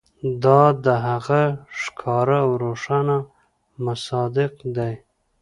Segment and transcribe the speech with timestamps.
[0.43, 1.43] دا د هغه
[1.79, 3.17] ښکاره او روښانه
[3.85, 4.93] مصداق دی.